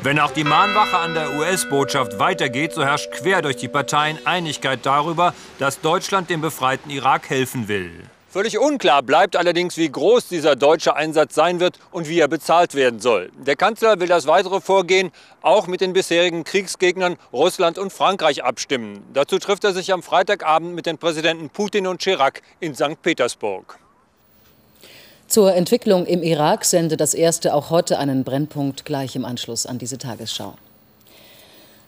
Wenn 0.04 0.20
auch 0.20 0.30
die 0.30 0.44
Mahnwache 0.44 0.98
an 1.00 1.16
der 1.16 1.40
US-Botschaft 1.40 2.20
weitergeht, 2.20 2.74
so 2.74 2.84
herrscht 2.86 3.10
quer 3.10 3.42
durch 3.42 3.58
die 3.58 3.68
Parteien 3.68 4.20
Einigkeit 4.28 4.86
darüber, 4.86 5.34
dass 5.58 5.82
Deutschland 5.82 6.30
dem 6.30 6.42
befreiten 6.42 6.92
Irak 6.92 7.32
helfen 7.32 7.68
will. 7.68 8.04
Völlig 8.32 8.58
unklar 8.58 9.04
bleibt 9.04 9.36
allerdings, 9.36 9.76
wie 9.76 9.90
groß 9.90 10.30
dieser 10.30 10.56
deutsche 10.56 10.96
Einsatz 10.96 11.36
sein 11.36 11.60
wird 11.60 11.78
und 11.92 12.08
wie 12.08 12.18
er 12.18 12.30
bezahlt 12.30 12.76
werden 12.76 13.02
soll. 13.02 13.30
Der 13.46 13.58
Kanzler 13.58 14.00
will 14.00 14.08
das 14.08 14.26
weitere 14.26 14.62
Vorgehen 14.62 15.12
auch 15.42 15.68
mit 15.68 15.82
den 15.82 15.92
bisherigen 15.92 16.46
Kriegsgegnern 16.46 17.18
Russland 17.34 17.78
und 17.78 17.92
Frankreich 17.92 18.46
abstimmen. 18.46 19.04
Dazu 19.14 19.38
trifft 19.38 19.66
er 19.66 19.74
sich 19.74 19.92
am 19.92 20.02
Freitagabend 20.02 20.74
mit 20.74 20.86
den 20.86 20.98
Präsidenten 20.98 21.50
Putin 21.50 21.88
und 21.88 22.02
Chirac 22.02 22.42
in 22.62 22.74
St. 22.74 23.02
Petersburg. 23.02 23.78
Zur 25.28 25.54
Entwicklung 25.54 26.06
im 26.06 26.24
Irak 26.24 26.64
sendet 26.64 27.02
das 27.02 27.14
erste 27.14 27.54
auch 27.54 27.70
heute 27.70 28.00
einen 28.00 28.24
Brennpunkt 28.24 28.86
gleich 28.86 29.18
im 29.18 29.26
Anschluss 29.26 29.66
an 29.66 29.78
diese 29.78 29.98
Tagesschau. 29.98 30.54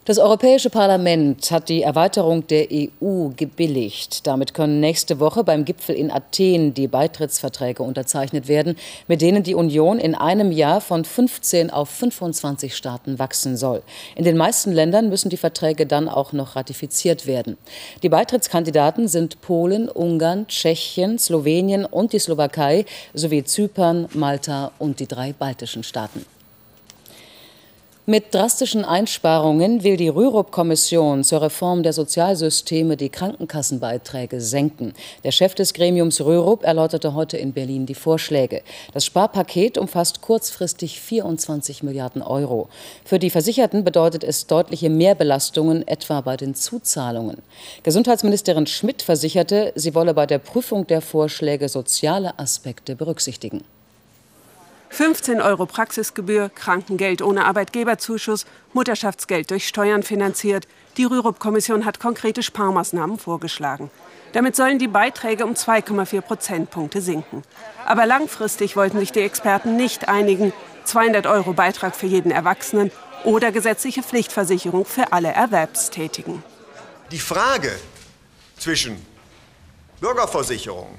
Das 0.05 0.19
Europäische 0.19 0.69
Parlament 0.69 1.49
hat 1.49 1.69
die 1.69 1.81
Erweiterung 1.81 2.45
der 2.47 2.67
EU 2.73 3.29
gebilligt. 3.37 4.27
Damit 4.27 4.53
können 4.53 4.81
nächste 4.81 5.21
Woche 5.21 5.45
beim 5.45 5.63
Gipfel 5.63 5.95
in 5.95 6.11
Athen 6.11 6.73
die 6.73 6.89
Beitrittsverträge 6.89 7.81
unterzeichnet 7.83 8.49
werden, 8.49 8.75
mit 9.07 9.21
denen 9.21 9.43
die 9.43 9.55
Union 9.55 9.99
in 9.99 10.13
einem 10.13 10.51
Jahr 10.51 10.81
von 10.81 11.05
15 11.05 11.69
auf 11.69 11.87
25 11.87 12.75
Staaten 12.75 13.17
wachsen 13.17 13.55
soll. 13.55 13.81
In 14.17 14.25
den 14.25 14.35
meisten 14.35 14.73
Ländern 14.73 15.07
müssen 15.07 15.29
die 15.29 15.37
Verträge 15.37 15.85
dann 15.85 16.09
auch 16.09 16.33
noch 16.33 16.57
ratifiziert 16.57 17.25
werden. 17.25 17.55
Die 18.03 18.09
Beitrittskandidaten 18.09 19.07
sind 19.07 19.39
Polen, 19.39 19.87
Ungarn, 19.87 20.47
Tschechien, 20.47 21.17
Slowenien 21.17 21.85
und 21.85 22.11
die 22.11 22.19
Slowakei 22.19 22.83
sowie 23.13 23.45
Zypern, 23.45 24.09
Malta 24.13 24.73
und 24.79 24.99
die 24.99 25.07
drei 25.07 25.31
baltischen 25.31 25.83
Staaten. 25.83 26.25
Mit 28.05 28.33
drastischen 28.33 28.83
Einsparungen 28.83 29.81
will 29.85 29.95
die 29.95 30.09
Rürup-Kommission 30.09 31.23
zur 31.23 31.41
Reform 31.41 31.83
der 31.83 31.93
Sozialsysteme 31.93 32.97
die 32.97 33.07
Krankenkassenbeiträge 33.07 34.41
senken. 34.41 34.93
Der 35.23 35.31
Chef 35.31 35.55
des 35.55 35.73
Gremiums 35.73 36.19
Rürup 36.19 36.65
erläuterte 36.65 37.13
heute 37.13 37.37
in 37.37 37.53
Berlin 37.53 37.85
die 37.85 37.95
Vorschläge. 37.95 38.61
Das 38.93 39.05
Sparpaket 39.05 39.77
umfasst 39.77 40.19
kurzfristig 40.19 40.99
24 40.99 41.81
Milliarden 41.81 42.21
Euro. 42.21 42.67
Für 43.05 43.19
die 43.19 43.29
Versicherten 43.29 43.85
bedeutet 43.85 44.25
es 44.25 44.47
deutliche 44.47 44.89
Mehrbelastungen, 44.89 45.87
etwa 45.87 46.19
bei 46.19 46.35
den 46.35 46.55
Zuzahlungen. 46.55 47.37
Gesundheitsministerin 47.83 48.67
Schmidt 48.67 49.01
versicherte, 49.01 49.71
sie 49.75 49.95
wolle 49.95 50.13
bei 50.13 50.25
der 50.25 50.39
Prüfung 50.39 50.85
der 50.87 50.99
Vorschläge 50.99 51.69
soziale 51.69 52.37
Aspekte 52.37 52.97
berücksichtigen. 52.97 53.63
15 54.93 55.41
Euro 55.41 55.65
Praxisgebühr, 55.65 56.51
Krankengeld 56.53 57.23
ohne 57.23 57.45
Arbeitgeberzuschuss, 57.45 58.45
Mutterschaftsgeld 58.73 59.49
durch 59.49 59.67
Steuern 59.67 60.03
finanziert. 60.03 60.67
Die 60.97 61.05
Rürup-Kommission 61.05 61.83
hat 61.83 61.99
konkrete 61.99 62.43
Sparmaßnahmen 62.43 63.17
vorgeschlagen. 63.17 63.89
Damit 64.33 64.55
sollen 64.55 64.77
die 64.77 64.87
Beiträge 64.87 65.45
um 65.45 65.53
2,4 65.53 66.21
Prozentpunkte 66.21 67.01
sinken. 67.01 67.41
Aber 67.87 68.05
langfristig 68.05 68.75
wollten 68.75 68.99
sich 68.99 69.11
die 69.11 69.21
Experten 69.21 69.77
nicht 69.77 70.09
einigen. 70.09 70.53
200 70.83 71.25
Euro 71.25 71.53
Beitrag 71.53 71.95
für 71.95 72.05
jeden 72.05 72.29
Erwachsenen 72.29 72.91
oder 73.23 73.51
gesetzliche 73.51 74.03
Pflichtversicherung 74.03 74.85
für 74.85 75.11
alle 75.11 75.29
Erwerbstätigen. 75.29 76.43
Die 77.09 77.17
Frage 77.17 77.71
zwischen 78.59 79.03
Bürgerversicherung 79.99 80.89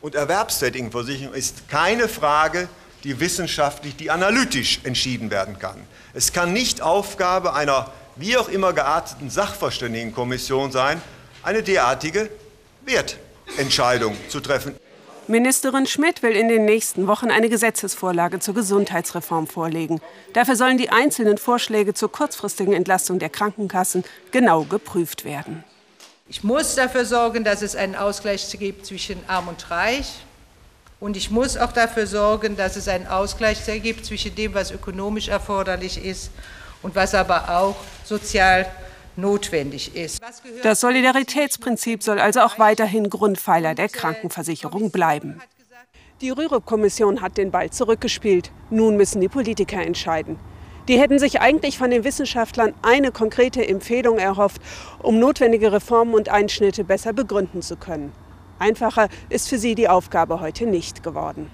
und 0.00 0.14
Erwerbstätigenversicherung 0.14 1.34
ist 1.34 1.68
keine 1.68 2.06
Frage, 2.06 2.68
die 3.04 3.20
wissenschaftlich, 3.20 3.96
die 3.96 4.10
analytisch 4.10 4.80
entschieden 4.84 5.30
werden 5.30 5.58
kann. 5.58 5.76
Es 6.14 6.32
kann 6.32 6.52
nicht 6.52 6.82
Aufgabe 6.82 7.54
einer 7.54 7.92
wie 8.16 8.36
auch 8.36 8.48
immer 8.48 8.72
gearteten 8.72 9.30
Sachverständigenkommission 9.30 10.72
sein, 10.72 11.00
eine 11.42 11.62
derartige 11.62 12.28
Wertentscheidung 12.84 14.16
zu 14.28 14.40
treffen. 14.40 14.74
Ministerin 15.26 15.86
Schmidt 15.86 16.24
will 16.24 16.32
in 16.32 16.48
den 16.48 16.64
nächsten 16.64 17.06
Wochen 17.06 17.30
eine 17.30 17.48
Gesetzesvorlage 17.48 18.40
zur 18.40 18.54
Gesundheitsreform 18.54 19.46
vorlegen. 19.46 20.00
Dafür 20.32 20.56
sollen 20.56 20.76
die 20.76 20.90
einzelnen 20.90 21.38
Vorschläge 21.38 21.94
zur 21.94 22.10
kurzfristigen 22.10 22.72
Entlastung 22.72 23.20
der 23.20 23.28
Krankenkassen 23.28 24.02
genau 24.32 24.64
geprüft 24.64 25.24
werden. 25.24 25.62
Ich 26.28 26.42
muss 26.42 26.74
dafür 26.74 27.04
sorgen, 27.04 27.44
dass 27.44 27.62
es 27.62 27.76
einen 27.76 27.94
Ausgleich 27.94 28.48
gibt 28.58 28.86
zwischen 28.86 29.18
Arm 29.28 29.48
und 29.48 29.70
Reich, 29.70 30.14
und 31.00 31.16
ich 31.16 31.30
muss 31.30 31.56
auch 31.56 31.72
dafür 31.72 32.06
sorgen, 32.06 32.56
dass 32.56 32.76
es 32.76 32.86
einen 32.86 33.06
Ausgleich 33.06 33.58
gibt 33.82 34.04
zwischen 34.04 34.34
dem, 34.34 34.54
was 34.54 34.70
ökonomisch 34.70 35.28
erforderlich 35.28 36.04
ist 36.04 36.30
und 36.82 36.94
was 36.94 37.14
aber 37.14 37.58
auch 37.58 37.76
sozial 38.04 38.66
notwendig 39.16 39.96
ist. 39.96 40.20
Das 40.62 40.80
Solidaritätsprinzip 40.80 42.02
soll 42.02 42.20
also 42.20 42.40
auch 42.40 42.58
weiterhin 42.58 43.10
Grundpfeiler 43.10 43.74
der 43.74 43.88
Krankenversicherung 43.88 44.90
bleiben. 44.90 45.40
Die 46.20 46.30
Rürup-Kommission 46.30 47.22
hat 47.22 47.38
den 47.38 47.50
Ball 47.50 47.70
zurückgespielt. 47.70 48.52
Nun 48.68 48.96
müssen 48.96 49.22
die 49.22 49.28
Politiker 49.28 49.80
entscheiden. 49.82 50.38
Die 50.86 50.98
hätten 50.98 51.18
sich 51.18 51.40
eigentlich 51.40 51.78
von 51.78 51.90
den 51.90 52.04
Wissenschaftlern 52.04 52.74
eine 52.82 53.10
konkrete 53.10 53.66
Empfehlung 53.66 54.18
erhofft, 54.18 54.60
um 54.98 55.18
notwendige 55.18 55.72
Reformen 55.72 56.14
und 56.14 56.28
Einschnitte 56.28 56.84
besser 56.84 57.12
begründen 57.12 57.62
zu 57.62 57.76
können. 57.76 58.12
Einfacher 58.60 59.08
ist 59.30 59.48
für 59.48 59.58
sie 59.58 59.74
die 59.74 59.88
Aufgabe 59.88 60.40
heute 60.40 60.66
nicht 60.66 61.02
geworden. 61.02 61.50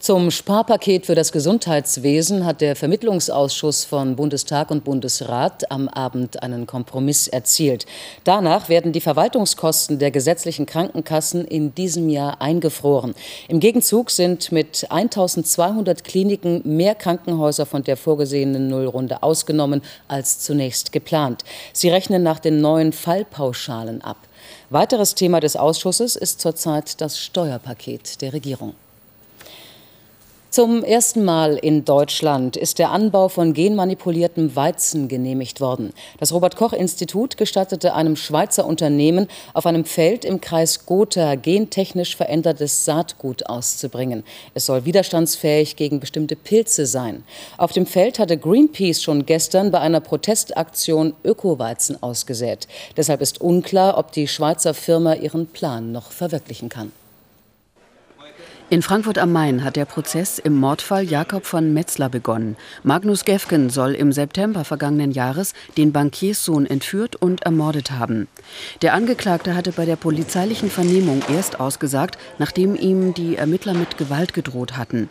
Zum 0.00 0.30
Sparpaket 0.30 1.06
für 1.06 1.14
das 1.14 1.32
Gesundheitswesen 1.32 2.44
hat 2.44 2.60
der 2.60 2.76
Vermittlungsausschuss 2.76 3.86
von 3.86 4.16
Bundestag 4.16 4.70
und 4.70 4.84
Bundesrat 4.84 5.70
am 5.70 5.88
Abend 5.88 6.42
einen 6.42 6.66
Kompromiss 6.66 7.26
erzielt. 7.26 7.86
Danach 8.24 8.68
werden 8.68 8.92
die 8.92 9.00
Verwaltungskosten 9.00 9.98
der 9.98 10.10
gesetzlichen 10.10 10.66
Krankenkassen 10.66 11.46
in 11.46 11.74
diesem 11.74 12.10
Jahr 12.10 12.42
eingefroren. 12.42 13.14
Im 13.48 13.60
Gegenzug 13.60 14.10
sind 14.10 14.52
mit 14.52 14.84
1200 14.90 16.04
Kliniken 16.04 16.60
mehr 16.64 16.94
Krankenhäuser 16.94 17.64
von 17.64 17.82
der 17.82 17.96
vorgesehenen 17.96 18.68
Nullrunde 18.68 19.22
ausgenommen 19.22 19.80
als 20.06 20.40
zunächst 20.40 20.92
geplant. 20.92 21.44
Sie 21.72 21.88
rechnen 21.88 22.22
nach 22.22 22.40
den 22.40 22.60
neuen 22.60 22.92
Fallpauschalen 22.92 24.02
ab. 24.02 24.18
Weiteres 24.70 25.14
Thema 25.14 25.40
des 25.40 25.56
Ausschusses 25.56 26.16
ist 26.16 26.40
zurzeit 26.40 27.00
das 27.00 27.20
Steuerpaket 27.20 28.22
der 28.22 28.32
Regierung. 28.32 28.74
Zum 30.54 30.84
ersten 30.84 31.24
Mal 31.24 31.56
in 31.56 31.84
Deutschland 31.84 32.56
ist 32.56 32.78
der 32.78 32.92
Anbau 32.92 33.28
von 33.28 33.54
genmanipuliertem 33.54 34.54
Weizen 34.54 35.08
genehmigt 35.08 35.60
worden. 35.60 35.92
Das 36.20 36.32
Robert 36.32 36.54
Koch 36.54 36.72
Institut 36.72 37.36
gestattete 37.36 37.92
einem 37.94 38.14
Schweizer 38.14 38.64
Unternehmen 38.64 39.26
auf 39.52 39.66
einem 39.66 39.84
Feld 39.84 40.24
im 40.24 40.40
Kreis 40.40 40.86
Gotha 40.86 41.34
gentechnisch 41.34 42.14
verändertes 42.14 42.84
Saatgut 42.84 43.46
auszubringen. 43.46 44.22
Es 44.54 44.66
soll 44.66 44.84
widerstandsfähig 44.84 45.74
gegen 45.74 45.98
bestimmte 45.98 46.36
Pilze 46.36 46.86
sein. 46.86 47.24
Auf 47.58 47.72
dem 47.72 47.84
Feld 47.84 48.20
hatte 48.20 48.38
Greenpeace 48.38 49.02
schon 49.02 49.26
gestern 49.26 49.72
bei 49.72 49.80
einer 49.80 49.98
Protestaktion 49.98 51.14
Ökoweizen 51.24 52.00
ausgesät. 52.00 52.68
Deshalb 52.96 53.22
ist 53.22 53.40
unklar, 53.40 53.98
ob 53.98 54.12
die 54.12 54.28
Schweizer 54.28 54.72
Firma 54.72 55.14
ihren 55.14 55.48
Plan 55.48 55.90
noch 55.90 56.12
verwirklichen 56.12 56.68
kann. 56.68 56.92
In 58.74 58.82
Frankfurt 58.82 59.18
am 59.18 59.30
Main 59.30 59.62
hat 59.62 59.76
der 59.76 59.84
Prozess 59.84 60.40
im 60.40 60.56
Mordfall 60.56 61.04
Jakob 61.04 61.46
von 61.46 61.72
Metzler 61.72 62.08
begonnen. 62.08 62.56
Magnus 62.82 63.24
Gefgen 63.24 63.70
soll 63.70 63.92
im 63.92 64.10
September 64.10 64.64
vergangenen 64.64 65.12
Jahres 65.12 65.54
den 65.76 65.92
Bankierssohn 65.92 66.66
entführt 66.66 67.14
und 67.14 67.44
ermordet 67.44 67.92
haben. 67.92 68.26
Der 68.82 68.94
Angeklagte 68.94 69.54
hatte 69.54 69.70
bei 69.70 69.84
der 69.84 69.94
polizeilichen 69.94 70.70
Vernehmung 70.70 71.22
erst 71.32 71.60
ausgesagt, 71.60 72.18
nachdem 72.40 72.74
ihm 72.74 73.14
die 73.14 73.36
Ermittler 73.36 73.74
mit 73.74 73.96
Gewalt 73.96 74.34
gedroht 74.34 74.76
hatten. 74.76 75.08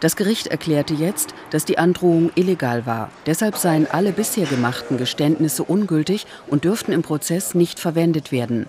Das 0.00 0.16
Gericht 0.16 0.46
erklärte 0.48 0.94
jetzt, 0.94 1.34
dass 1.50 1.64
die 1.64 1.78
Androhung 1.78 2.30
illegal 2.34 2.86
war. 2.86 3.10
Deshalb 3.26 3.56
seien 3.56 3.86
alle 3.90 4.12
bisher 4.12 4.46
gemachten 4.46 4.98
Geständnisse 4.98 5.64
ungültig 5.64 6.26
und 6.46 6.64
dürften 6.64 6.92
im 6.92 7.02
Prozess 7.02 7.54
nicht 7.54 7.80
verwendet 7.80 8.32
werden. 8.32 8.68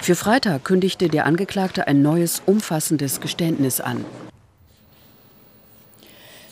Für 0.00 0.14
Freitag 0.14 0.64
kündigte 0.64 1.08
der 1.08 1.26
Angeklagte 1.26 1.86
ein 1.86 2.02
neues, 2.02 2.42
umfassendes 2.46 3.20
Geständnis 3.20 3.80
an. 3.80 4.04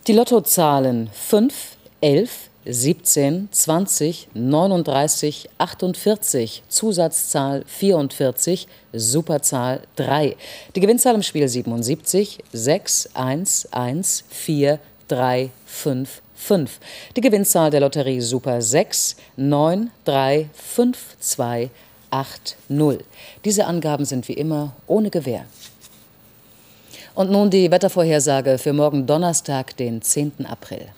Die 0.06 0.12
Lottozahlen 0.12 1.08
5, 1.12 1.54
11, 2.02 2.50
17, 2.66 3.49
20, 3.50 4.28
39, 4.35 5.49
48, 5.59 6.62
Zusatzzahl 6.68 7.64
44, 7.66 8.66
Superzahl 8.92 9.83
3. 9.97 10.37
Die 10.75 10.80
Gewinnzahl 10.80 11.14
im 11.14 11.23
Spiel 11.23 11.49
77, 11.49 12.38
6, 12.52 13.11
1, 13.14 13.68
1, 13.73 14.25
4, 14.28 14.78
3, 15.09 15.50
5, 15.66 16.23
5. 16.35 16.80
Die 17.16 17.21
Gewinnzahl 17.21 17.71
der 17.71 17.80
Lotterie 17.80 18.21
Super 18.21 18.62
6, 18.62 19.16
9, 19.37 19.90
3, 20.04 20.49
5, 20.52 20.99
2, 21.21 21.71
8, 22.11 22.56
0. 22.68 22.99
Diese 23.44 23.66
Angaben 23.66 24.04
sind 24.04 24.28
wie 24.28 24.35
immer 24.35 24.75
ohne 24.87 25.11
Gewähr. 25.11 25.44
Und 27.14 27.30
nun 27.30 27.50
die 27.50 27.71
Wettervorhersage 27.71 28.59
für 28.59 28.73
morgen 28.73 29.06
Donnerstag, 29.06 29.76
den 29.76 30.02
10. 30.02 30.47
April. 30.47 30.88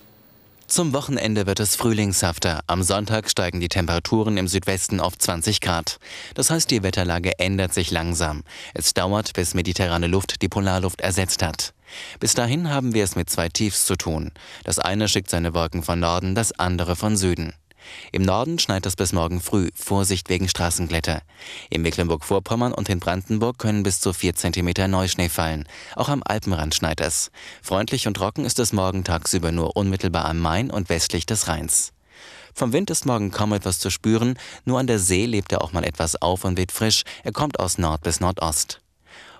Zum 0.67 0.91
Wochenende 0.91 1.47
wird 1.47 1.61
es 1.61 1.77
frühlingshafter. 1.77 2.59
Am 2.67 2.83
Sonntag 2.83 3.29
steigen 3.29 3.61
die 3.61 3.69
Temperaturen 3.69 4.35
im 4.35 4.49
Südwesten 4.49 4.99
auf 4.99 5.17
20 5.17 5.61
Grad. 5.61 5.97
Das 6.35 6.49
heißt, 6.49 6.69
die 6.69 6.83
Wetterlage 6.83 7.39
ändert 7.39 7.73
sich 7.73 7.89
langsam. 7.89 8.43
Es 8.73 8.93
dauert, 8.93 9.31
bis 9.31 9.53
mediterrane 9.53 10.07
Luft 10.07 10.41
die 10.41 10.49
Polarluft 10.49 10.99
ersetzt 10.99 11.41
hat. 11.41 11.73
Bis 12.19 12.33
dahin 12.33 12.69
haben 12.69 12.93
wir 12.93 13.05
es 13.05 13.15
mit 13.15 13.29
zwei 13.29 13.47
Tiefs 13.47 13.85
zu 13.85 13.95
tun. 13.95 14.31
Das 14.65 14.77
eine 14.77 15.07
schickt 15.07 15.29
seine 15.29 15.53
Wolken 15.53 15.83
von 15.83 16.01
Norden, 16.01 16.35
das 16.35 16.51
andere 16.51 16.97
von 16.97 17.15
Süden. 17.15 17.53
Im 18.11 18.21
Norden 18.21 18.59
schneit 18.59 18.85
es 18.85 18.95
bis 18.95 19.13
morgen 19.13 19.41
früh, 19.41 19.69
Vorsicht 19.75 20.29
wegen 20.29 20.47
Straßenglätter. 20.47 21.21
In 21.69 21.81
Mecklenburg-Vorpommern 21.81 22.73
und 22.73 22.89
in 22.89 22.99
Brandenburg 22.99 23.57
können 23.57 23.83
bis 23.83 23.99
zu 23.99 24.13
4 24.13 24.35
cm 24.35 24.89
Neuschnee 24.89 25.29
fallen. 25.29 25.67
Auch 25.95 26.09
am 26.09 26.23
Alpenrand 26.25 26.75
schneit 26.75 27.01
es. 27.01 27.31
Freundlich 27.61 28.07
und 28.07 28.15
trocken 28.15 28.45
ist 28.45 28.59
es 28.59 28.73
morgen 28.73 29.03
tagsüber 29.03 29.51
nur 29.51 29.75
unmittelbar 29.75 30.25
am 30.25 30.39
Main 30.39 30.71
und 30.71 30.89
westlich 30.89 31.25
des 31.25 31.47
Rheins. 31.47 31.93
Vom 32.53 32.73
Wind 32.73 32.89
ist 32.89 33.05
morgen 33.05 33.29
kaum 33.29 33.53
etwas 33.53 33.77
zu 33.77 33.91
spüren, 33.91 34.39
nur 34.65 34.79
an 34.79 34.87
der 34.87 34.97
See 34.97 35.27
lebt 35.27 35.51
er 35.51 35.61
auch 35.61 35.73
mal 35.73 35.83
etwas 35.83 36.19
auf 36.21 36.43
und 36.43 36.57
weht 36.57 36.71
frisch, 36.71 37.03
er 37.23 37.31
kommt 37.31 37.59
aus 37.59 37.77
Nord 37.77 38.01
bis 38.01 38.19
Nordost. 38.19 38.81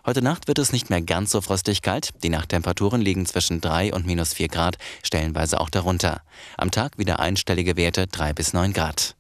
Heute 0.08 0.22
Nacht 0.22 0.48
wird 0.48 0.58
es 0.58 0.72
nicht 0.72 0.90
mehr 0.90 1.02
ganz 1.02 1.32
so 1.32 1.42
frostig 1.42 1.82
kalt. 1.82 2.12
Die 2.24 2.30
Nachttemperaturen 2.30 3.02
liegen 3.02 3.26
zwischen 3.26 3.60
3 3.60 3.94
und 3.94 4.06
minus 4.06 4.32
4 4.32 4.48
Grad, 4.48 4.78
stellenweise 5.04 5.60
auch 5.60 5.70
darunter. 5.70 6.22
Am 6.56 6.72
Tag 6.72 6.98
wieder 6.98 7.20
einstellige 7.20 7.76
Werte 7.76 8.08
3 8.08 8.32
bis 8.32 8.54
9 8.54 8.72
Grad. 8.72 9.18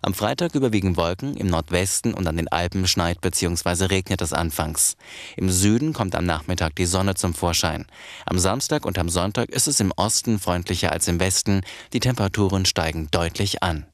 Am 0.00 0.14
Freitag 0.14 0.54
überwiegen 0.54 0.96
Wolken, 0.96 1.36
im 1.36 1.48
Nordwesten 1.48 2.14
und 2.14 2.26
an 2.26 2.38
den 2.38 2.48
Alpen 2.48 2.86
schneit 2.86 3.20
bzw. 3.20 3.84
regnet 3.84 4.22
es 4.22 4.32
anfangs. 4.32 4.96
Im 5.36 5.50
Süden 5.50 5.92
kommt 5.92 6.14
am 6.14 6.24
Nachmittag 6.24 6.74
die 6.76 6.86
Sonne 6.86 7.16
zum 7.16 7.34
Vorschein. 7.34 7.84
Am 8.24 8.38
Samstag 8.38 8.86
und 8.86 8.98
am 8.98 9.10
Sonntag 9.10 9.50
ist 9.50 9.68
es 9.68 9.78
im 9.78 9.92
Osten 9.94 10.38
freundlicher 10.38 10.90
als 10.90 11.06
im 11.06 11.20
Westen, 11.20 11.60
die 11.92 12.00
Temperaturen 12.00 12.64
steigen 12.64 13.08
deutlich 13.10 13.62
an. 13.62 13.84